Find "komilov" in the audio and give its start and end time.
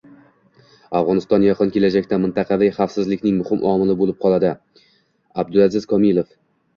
5.93-6.33